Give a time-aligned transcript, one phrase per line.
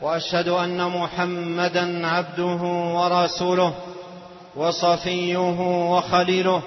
[0.00, 2.62] وأشهد أن محمدا عبده
[2.94, 3.74] ورسوله
[4.56, 5.38] وصفيه
[5.90, 6.62] وخليله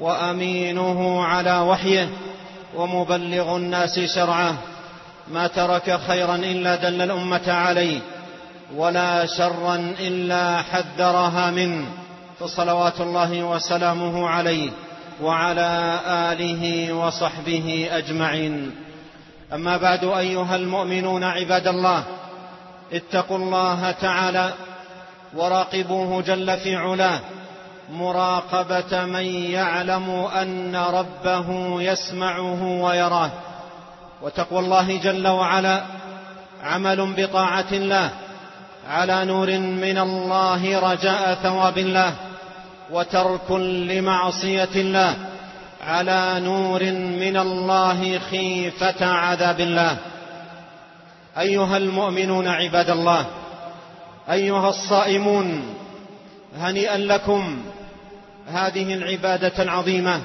[0.00, 2.08] وأمينه على وحيه
[2.76, 4.54] ومبلغ الناس شرعه
[5.28, 8.00] ما ترك خيرا إلا دل الأمة عليه
[8.76, 11.86] ولا شرا إلا حذرها منه
[12.40, 14.70] فصلوات الله وسلامه عليه
[15.22, 18.74] وعلى آله وصحبه أجمعين.
[19.52, 22.04] أما بعد أيها المؤمنون عباد الله
[22.92, 24.52] اتقوا الله تعالى
[25.36, 27.20] وراقبوه جل في علاه
[27.92, 33.30] مراقبة من يعلم أن ربه يسمعه ويراه.
[34.22, 35.82] وتقوى الله جل وعلا
[36.62, 38.10] عمل بطاعة الله
[38.90, 42.12] على نور من الله رجاء ثواب الله
[42.90, 43.50] وترك
[43.90, 45.14] لمعصية الله
[45.86, 49.96] على نور من الله خيفة عذاب الله.
[51.38, 53.26] أيها المؤمنون عباد الله
[54.30, 55.74] أيها الصائمون
[56.58, 57.62] هنيئا لكم
[58.48, 60.20] هذه العبادة العظيمة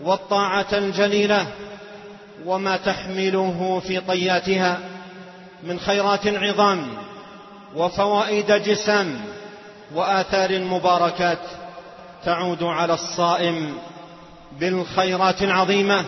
[0.00, 1.46] والطاعة الجليلة
[2.46, 4.78] وما تحمله في طياتها
[5.62, 6.86] من خيرات عظام
[7.76, 9.20] وفوائد جسام
[9.94, 11.38] وآثار مباركات
[12.24, 13.74] تعود على الصائم
[14.60, 16.04] بالخيرات العظيمة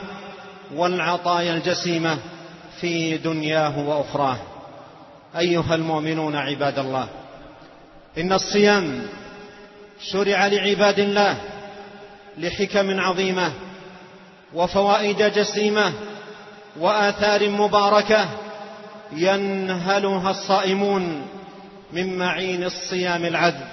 [0.75, 2.19] والعطايا الجسيمة.
[2.83, 4.37] في دنياه وأخراه.
[5.39, 7.09] أيها المؤمنون عباد الله
[8.19, 9.07] إن الصيام
[10.01, 11.37] شرع لعباد الله
[12.39, 13.53] لحكم عظيمة
[14.55, 15.93] وفوائد جسيمة
[16.81, 18.29] وآثار مباركة
[19.13, 21.27] ينهلها الصائمون
[21.93, 23.69] من معين الصيام العذب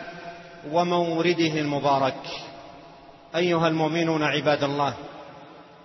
[0.71, 2.23] ومورده المبارك.
[3.35, 4.93] أيها المؤمنون عباد الله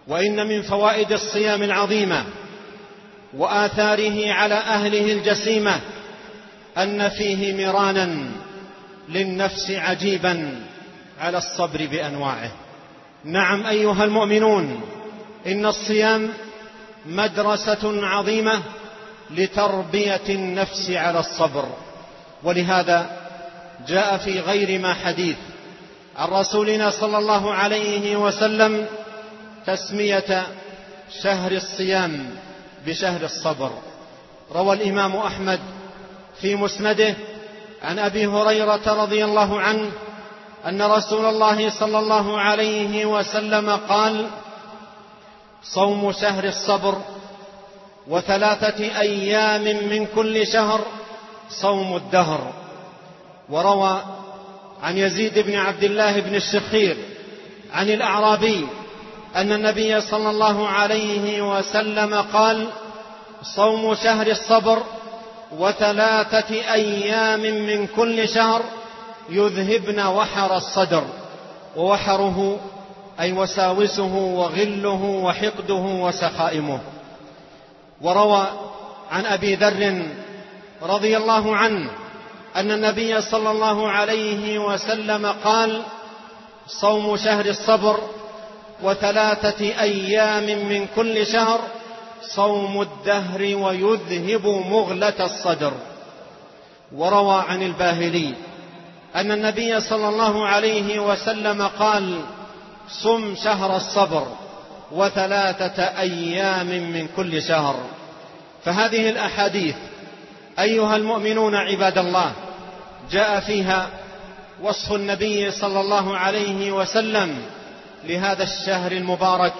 [0.08, 2.24] وإن من فوائد الصيام العظيمة
[3.36, 5.80] وآثاره على أهله الجسيمة
[6.78, 8.30] أن فيه مرانا
[9.08, 10.60] للنفس عجيبا
[11.20, 12.50] على الصبر بأنواعه.
[13.24, 14.80] نعم أيها المؤمنون
[15.46, 16.30] إن الصيام
[17.06, 18.62] مدرسة عظيمة
[19.30, 21.64] لتربية النفس على الصبر.
[22.42, 23.10] ولهذا
[23.88, 25.36] جاء في غير ما حديث
[26.16, 28.86] عن رسولنا صلى الله عليه وسلم
[29.66, 30.46] تسمية
[31.22, 32.26] شهر الصيام.
[32.86, 33.70] بشهر الصبر.
[34.54, 35.60] روى الإمام أحمد
[36.40, 37.14] في مسنده
[37.82, 39.90] عن أبي هريرة رضي الله عنه
[40.66, 44.26] أن رسول الله صلى الله عليه وسلم قال
[45.62, 46.98] صوم شهر الصبر
[48.08, 50.80] وثلاثة أيام من كل شهر
[51.50, 52.52] صوم الدهر.
[53.48, 54.02] وروى
[54.82, 56.96] عن يزيد بن عبد الله بن الشخير
[57.72, 58.66] عن الأعرابي
[59.36, 62.68] أن النبي صلى الله عليه وسلم قال
[63.42, 64.82] صوم شهر الصبر
[65.58, 68.62] وثلاثة أيام من كل شهر
[69.30, 71.04] يذهبن وحر الصدر
[71.76, 72.60] ووحره
[73.20, 76.80] أي وساوسه وغله وحقده وسخائمه.
[78.02, 78.46] وروى
[79.10, 80.02] عن أبي ذر
[80.82, 81.90] رضي الله عنه
[82.56, 85.82] أن النبي صلى الله عليه وسلم قال
[86.66, 87.98] صوم شهر الصبر
[88.84, 91.60] وثلاثة أيام من كل شهر
[92.22, 95.72] صوم الدهر ويذهب مغلة الصدر.
[96.92, 98.34] وروى عن الباهلي
[99.16, 102.20] أن النبي صلى الله عليه وسلم قال
[102.88, 104.26] صم شهر الصبر
[104.92, 107.76] وثلاثة أيام من كل شهر
[108.64, 109.76] فهذه الأحاديث
[110.58, 112.32] أيها المؤمنون عباد الله
[113.10, 113.88] جاء فيها
[114.62, 117.42] وصف النبي صلى الله عليه وسلم
[118.06, 119.52] لهذا الشهر المبارك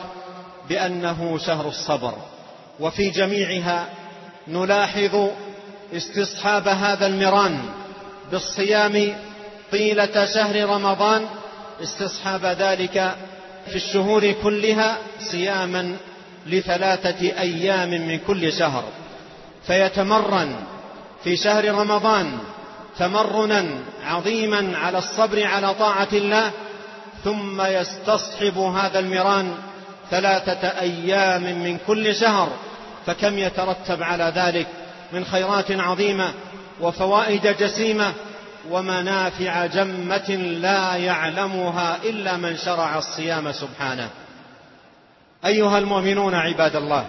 [0.69, 2.15] بأنه شهر الصبر.
[2.81, 3.87] وفي جميعها
[4.49, 5.29] نلاحظ
[5.95, 7.61] استصحاب هذا المران
[8.33, 9.17] بالصيام
[9.73, 11.27] طيلة شهر رمضان
[11.83, 13.15] استصحاب ذلك
[13.67, 14.97] في الشهور كلها
[15.31, 15.97] صياما
[16.47, 18.85] لثلاثة أيام من كل شهر.
[19.67, 20.57] فيتمرن
[21.25, 22.39] في شهر رمضان
[22.99, 23.65] تمرنا
[24.05, 26.51] عظيما على الصبر على طاعة الله
[27.25, 29.55] ثم يستصحب هذا المران
[30.11, 32.49] ثلاثة أيام من كل شهر
[33.07, 34.67] فكم يترتب على ذلك؟
[35.13, 36.33] من خيرات عظيمة
[36.81, 38.13] وفوائد جسيمة
[38.71, 40.31] ومنافع جمة
[40.61, 44.09] لا يعلمها إلا من شرع الصيام سبحانه.
[45.47, 47.07] أيها المؤمنون عباد الله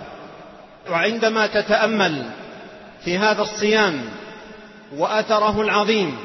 [0.90, 2.26] وعندما تتأمل
[3.06, 4.02] في هذا الصيام
[4.98, 6.18] وأثره العظيم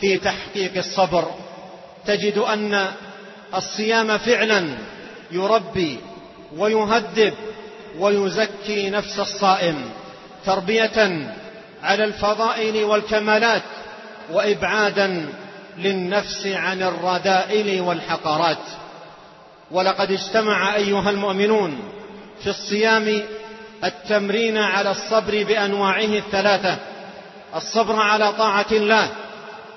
[0.00, 1.30] في تحقيق الصبر
[2.06, 2.86] تجد أن
[3.54, 4.68] الصيام فعلا
[5.30, 5.98] يربي
[6.56, 7.34] ويهذب
[7.98, 9.90] ويزكي نفس الصائم
[10.46, 11.28] تربية
[11.82, 13.62] على الفضائل والكمالات
[14.32, 15.26] وإبعادا
[15.78, 18.58] للنفس عن الرذائل والحقرات.
[19.70, 21.78] ولقد اجتمع أيها المؤمنون
[22.42, 23.22] في الصيام
[23.84, 26.76] التمرين على الصبر بأنواعه الثلاثة
[27.56, 29.08] الصبر على طاعة الله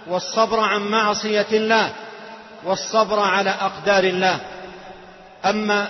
[0.07, 1.93] والصبر عن معصية الله
[2.63, 4.39] والصبر على أقدار الله.
[5.45, 5.87] أما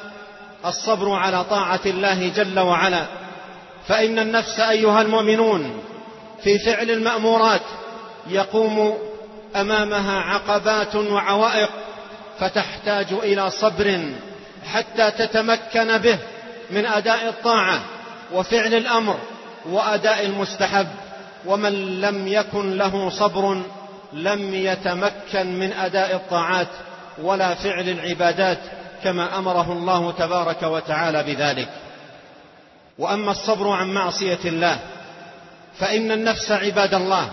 [0.66, 3.06] الصبر على طاعة الله جل وعلا
[3.88, 5.84] فإن النفس أيها المؤمنون
[6.44, 7.62] في فعل المأمورات
[8.28, 8.98] يقوم
[9.56, 11.70] أمامها عقبات وعوائق
[12.40, 14.12] فتحتاج إلى صبر
[14.74, 16.18] حتى تتمكن به
[16.72, 17.80] من أداء الطاعة
[18.34, 19.18] وفعل الأمر
[19.66, 20.88] وأداء المستحب.
[21.46, 23.62] ومن لم يكن له صبر
[24.14, 26.68] لم يتمكن من أداء الطاعات
[27.22, 28.60] ولا فعل العبادات
[29.04, 31.70] كما أمره الله تبارك وتعالى بذلك.
[32.98, 34.80] وأما الصبر عن معصية الله
[35.80, 37.30] فإن النفس عباد الله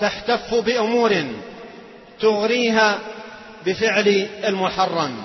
[0.00, 1.24] تحتف بأمور
[2.20, 2.98] تغريها
[3.66, 5.16] بفعل المحرم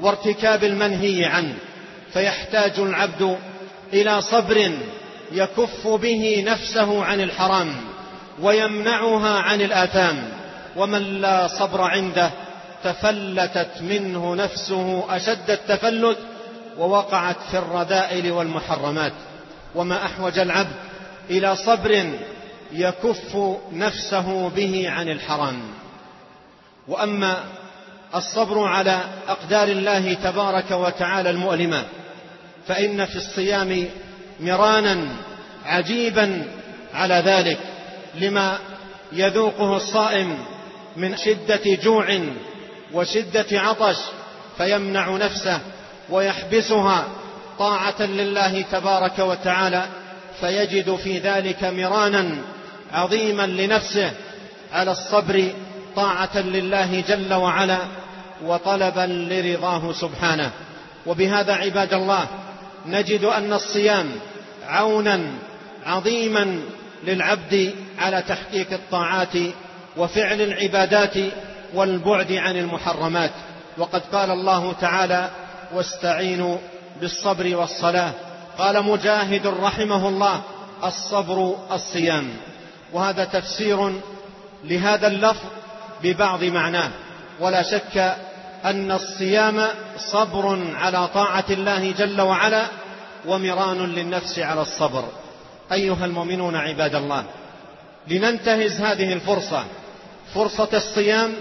[0.00, 1.54] وارتكاب المنهي عنه
[2.12, 3.38] فيحتاج العبد
[3.92, 4.70] إلى صبر
[5.32, 7.74] يكف به نفسه عن الحرام.
[8.40, 10.28] ويمنعها عن الآثام.
[10.76, 12.30] ومن لا صبر عنده
[12.84, 16.18] تفلتت منه نفسه أشد التفلت
[16.78, 19.12] ووقعت في الرذائل والمحرمات.
[19.74, 20.76] وما أحوج العبد
[21.30, 22.04] إلى صبر
[22.72, 23.36] يكف
[23.72, 25.60] نفسه به عن الحرام.
[26.88, 27.36] وأما
[28.14, 31.84] الصبر على أقدار الله تبارك وتعالى المؤلمة
[32.68, 33.88] فإن في الصيام
[34.40, 35.08] مرانا
[35.64, 36.42] عجيبا
[36.94, 37.58] على ذلك.
[38.16, 38.58] لما
[39.12, 40.38] يذوقه الصائم
[40.96, 42.18] من شدة جوع
[42.92, 43.96] وشدة عطش
[44.58, 45.60] فيمنع نفسه
[46.10, 47.04] ويحبسها
[47.58, 49.86] طاعة لله تبارك وتعالى
[50.40, 52.38] فيجد في ذلك مرانا
[52.92, 54.12] عظيما لنفسه
[54.72, 55.52] على الصبر
[55.96, 57.78] طاعة لله جل وعلا
[58.44, 60.50] وطلبا لرضاه سبحانه.
[61.06, 62.26] وبهذا عباد الله
[62.86, 64.10] نجد أن الصيام
[64.66, 65.20] عونا
[65.86, 66.60] عظيما
[67.06, 69.36] للعبد على تحقيق الطاعات
[69.96, 71.14] وفعل العبادات
[71.74, 73.30] والبعد عن المحرمات.
[73.78, 75.30] وقد قال الله تعالى
[75.74, 76.56] واستعينوا
[77.00, 78.12] بالصبر والصلاة.
[78.58, 80.42] قال مجاهد رحمه الله
[80.84, 82.30] الصبر الصيام.
[82.92, 83.92] وهذا تفسير
[84.64, 85.46] لهذا اللفظ
[86.02, 86.90] ببعض معناه.
[87.40, 88.16] ولا شك
[88.64, 89.68] أن الصيام
[89.98, 92.66] صبر على طاعة الله جل وعلا
[93.26, 95.04] ومران للنفس على الصبر.
[95.72, 97.24] أيها المؤمنون عباد الله
[98.08, 99.64] لننتهز هذه الفرصة
[100.34, 101.34] فرصة الصيام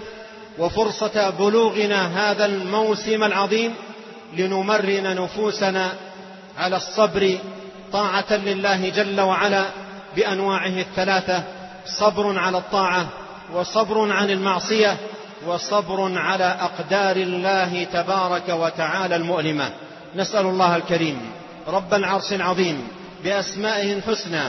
[0.60, 3.74] وفرصة بلوغنا هذا الموسم العظيم
[4.38, 5.94] لنمرن نفوسنا
[6.58, 7.38] على الصبر
[7.94, 9.66] طاعة لله جل وعلا
[10.16, 11.44] بأنواعه الثلاثة
[11.86, 13.08] صبر على الطاعة
[13.54, 14.98] وصبر عن المعصية
[15.48, 19.70] وصبر على أقدار الله تبارك وتعالى المؤلمة.
[20.16, 21.22] نسأل الله الكريم
[21.68, 22.88] رب العرش العظيم
[23.24, 24.44] بأسمائه الحسنى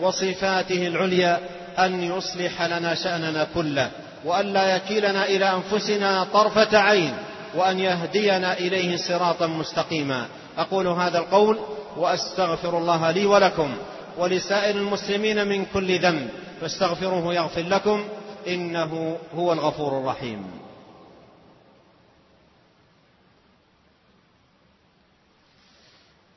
[0.00, 1.40] وصفاته العليا
[1.78, 3.90] أن يصلح لنا شأننا كله
[4.24, 7.14] وأن لا يكيلنا إلى أنفسنا طرفة عين
[7.54, 10.26] وأن يهدينا إليه صراطا مستقيما.
[10.58, 11.58] أقول هذا القول
[11.96, 13.70] وأستغفر الله لي ولكم
[14.18, 16.28] ولسائر المسلمين من كل ذنب
[16.60, 18.04] فاستغفروه يغفر لكم
[18.48, 20.44] إنه هو الغفور الرحيم.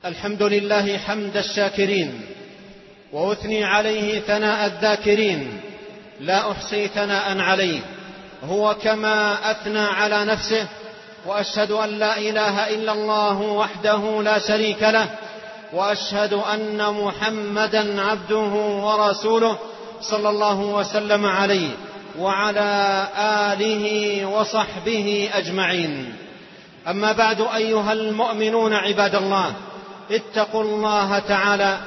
[0.05, 2.21] الحمد لله حمد الشاكرين
[3.13, 5.61] وأثني عليه ثناء الذاكرين
[6.19, 7.79] لا أحصي ثناء عليه
[8.43, 10.67] هو كما أثنى على نفسه
[11.25, 15.09] وأشهد أن لا إله إلا الله وحده لا شريك له
[15.73, 18.53] وأشهد أن محمدا عبده
[18.85, 19.57] ورسوله
[20.01, 21.69] صلى الله وسلم عليه
[22.19, 26.15] وعلى آله وصحبه أجمعين.
[26.87, 29.53] أما بعد أيها المؤمنون عباد الله
[30.11, 31.77] اتقوا الله تعالى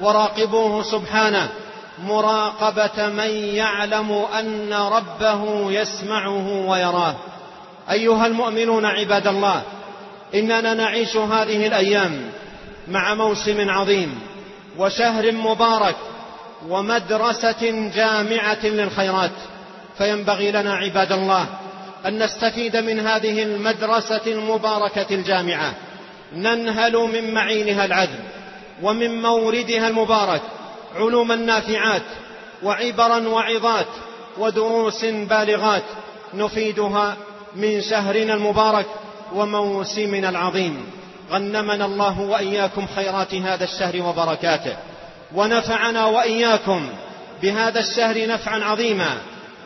[0.00, 1.48] وراقبوه سبحانه.
[2.04, 7.14] مراقبة من يعلم أن ربه يسمعه ويراه.
[7.90, 9.62] أيها المؤمنون عباد الله
[10.34, 12.30] إننا نعيش هذه الأيام
[12.88, 14.20] مع موسم عظيم
[14.78, 15.96] وشهر مبارك
[16.68, 19.30] ومدرسة جامعة للخيرات.
[19.98, 21.46] فينبغي لنا عباد الله
[22.06, 25.74] أن نستفيد من هذه المدرسة المباركة الجامعة.
[26.32, 28.20] ننهل من معينها العذب
[28.82, 30.42] ومن موردها المبارك
[30.96, 32.02] علوما نافعات
[32.62, 33.86] وعبرا وعظات
[34.38, 35.82] ودروس بالغات
[36.34, 37.16] نفيدها
[37.56, 38.86] من شهرنا المبارك
[39.34, 40.86] وموسمنا العظيم.
[41.30, 44.76] غنمنا الله وإياكم خيرات هذا الشهر وبركاته.
[45.34, 46.88] ونفعنا وإياكم
[47.42, 49.18] بهذا الشهر نفعا عظيما.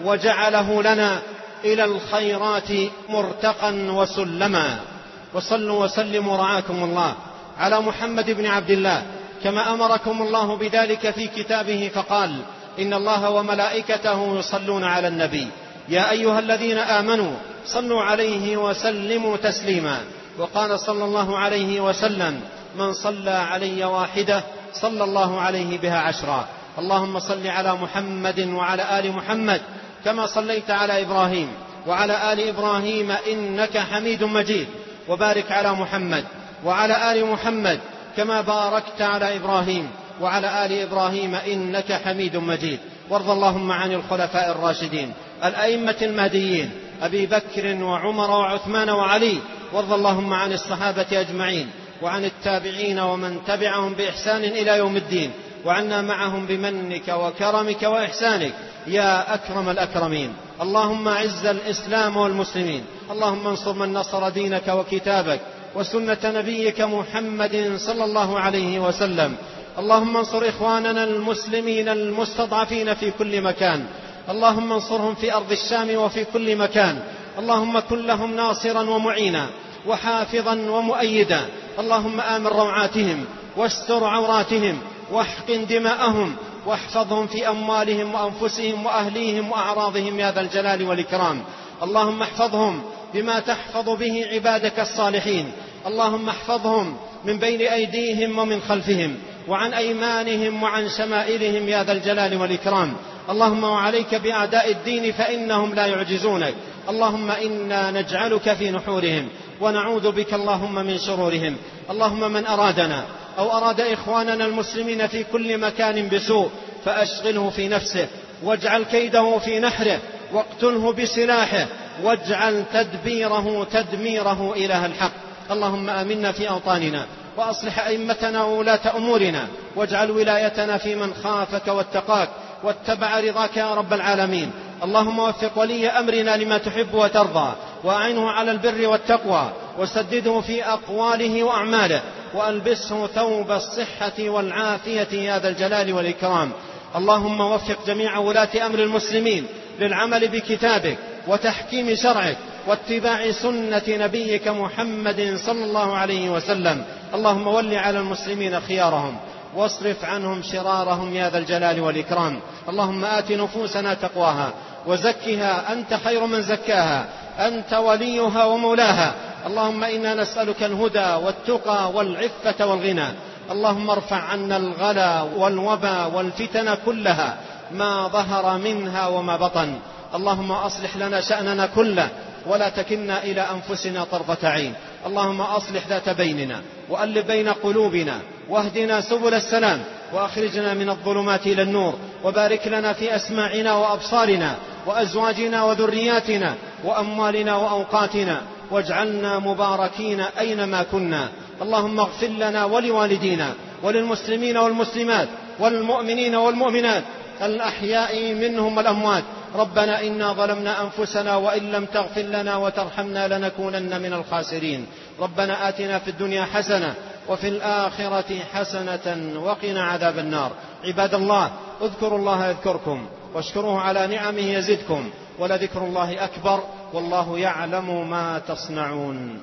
[0.04, 1.18] وجعله لنا
[1.64, 2.70] إلى الخيرات
[3.08, 4.91] مرتقا وسلما.
[5.34, 7.14] وصلوا وسلموا رعاكم الله.
[7.58, 9.02] على محمد بن عبد الله
[9.44, 12.30] كما أمركم الله بذلك في كتابه فقال
[12.78, 15.46] إن الله وملائكته يصلون على النبي.
[15.88, 17.32] يا أيها الذين آمنوا
[17.66, 19.98] صلوا عليه وسلموا تسليما.
[20.38, 22.40] وقال صلى الله عليه وسلم
[22.78, 24.42] من صلى علي واحدة
[24.74, 26.48] صلى الله عليه بها عشرا.
[26.78, 29.60] اللهم صل على محمد وعلى آل محمد
[30.04, 31.48] كما صليت على إبراهيم.
[31.86, 34.66] وعلى آل إبراهيم إنك حميد مجيد.
[35.08, 36.24] وبارك على محمد
[36.64, 37.80] وعلى آل محمد
[38.16, 39.90] كما باركت على إبراهيم
[40.20, 42.78] وعلى آل إبراهيم إنك حميد مجيد.
[43.10, 45.12] وارض اللهم عن الخلفاء الراشدين
[45.44, 46.70] الأئمة المهديين
[47.02, 49.38] أبي بكر وعمر وعثمان وعلي.
[49.72, 51.70] وارض اللهم عن الصحابة أجمعين
[52.02, 55.30] وعن التابعين ومن تبعهم بإحسان إلى يوم الدين.
[55.66, 58.52] وعنا معهم بمنك وكرمك وإحسانك.
[58.86, 60.32] يا أكرم الأكرمين.
[60.62, 62.84] اللهم أعز الإسلام والمسلمين.
[63.10, 65.40] اللهم انصر من نصر دينك وكتابك
[65.74, 69.36] وسنة نبيك محمد صلى الله عليه وسلم.
[69.78, 73.86] اللهم انصر إخواننا المسلمين المستضعفين في كل مكان.
[74.30, 76.98] اللهم انصرهم في أرض الشام وفي كل مكان.
[77.38, 79.46] اللهم كن لهم ناصرا ومعينا
[79.86, 81.40] وحافظا ومؤيدا.
[81.78, 83.24] اللهم آمن روعاتهم
[83.56, 84.78] واستر عوراتهم
[85.12, 91.42] واحقن دماءهم واحفظهم في أموالهم وأنفسهم وأهليهم وأعراضهم يا ذا الجلال والإكرام.
[91.82, 92.82] اللهم احفظهم
[93.14, 95.52] بما تحفظ به عبادك الصالحين.
[95.86, 99.16] اللهم احفظهم من بين أيديهم ومن خلفهم
[99.48, 102.92] وعن أيمانهم وعن شمائلهم يا ذا الجلال والإكرام.
[103.30, 106.54] اللهم وعليك بأعداء الدين فإنهم لا يعجزونك.
[106.88, 109.28] اللهم إنا نجعلك في نحورهم
[109.60, 111.56] ونعوذ بك اللهم من شرورهم.
[111.90, 113.04] اللهم من أرادنا
[113.38, 116.50] أو أراد إخواننا المسلمين في كل مكان بسوء
[116.84, 118.06] فأشغله في نفسه
[118.42, 119.98] واجعل كيده في نحره
[120.32, 121.66] واقتله بسلاحه
[122.02, 125.12] واجعل تدبيره تدميره اله الحق.
[125.50, 129.46] اللهم آمنا في أوطاننا وأصلح أئمتنا وولاة أمورنا
[129.76, 132.28] واجعل ولايتنا في من خافك واتقاك
[132.62, 134.50] واتبع رضاك يا رب العالمين.
[134.84, 137.52] اللهم وفق ولي أمرنا لما تحب وترضى
[137.84, 142.02] واعنه على البر والتقوى وسدده في أقواله وأعماله
[142.34, 146.50] وألبسه ثوب الصحة والعافية يا ذا الجلال والإكرام.
[146.96, 149.46] اللهم وفق جميع ولاة أمر المسلمين
[149.80, 152.36] للعمل بكتابك وتحكيم شرعك
[152.66, 156.84] واتباع سنة نبيك محمد صلى الله عليه وسلم.
[157.14, 159.16] اللهم ول على المسلمين خيارهم
[159.56, 162.40] واصرف عنهم شرارهم يا ذا الجلال والإكرام.
[162.68, 164.52] اللهم آت نفوسنا تقواها
[164.86, 165.72] وزكها.
[165.72, 167.06] أنت خير من زكاها.
[167.38, 169.14] أنت وليها ومولاها.
[169.46, 173.08] اللهم إنا نسألك الهدى والتقى والعفة والغنى.
[173.50, 177.36] اللهم ارفع عنا الغلا والوبا والفتن كلها
[177.72, 179.74] ما ظهر منها وما بطن.
[180.14, 182.08] اللهم أصلح لنا شأننا كله
[182.46, 184.74] ولا تكلنا إلى أنفسنا طرفة عين.
[185.06, 188.18] اللهم أصلح ذات بيننا وألف بين قلوبنا
[188.48, 189.80] واهدنا سبل السلام
[190.12, 191.94] وأخرجنا من الظلمات إلى النور
[192.24, 194.56] وبارك لنا في أسماعنا وأبصارنا
[194.86, 198.40] وأزواجنا وذرياتنا وأموالنا وأوقاتنا.
[198.72, 201.28] واجعلنا مباركين أينما كنا.
[201.62, 203.52] اللهم اغفر لنا ولوالدينا
[203.82, 207.02] وللمسلمين والمسلمات والمؤمنين والمؤمنات
[207.42, 209.24] الأحياء منهم والأموات.
[209.54, 214.86] ربنا إنا ظلمنا أنفسنا وإن لم تغفر لنا وترحمنا لنكونن من الخاسرين.
[215.20, 216.94] ربنا آتنا في الدنيا حسنة
[217.28, 219.06] وفي الآخرة حسنة
[219.44, 220.50] وقنا عذاب النار.
[220.84, 221.50] عباد الله
[221.82, 226.60] اذكروا الله يذكركم واشكروه على نعمه يزدكم ولذكر الله أكبر.
[226.92, 229.40] والله يعلم ما تصنعون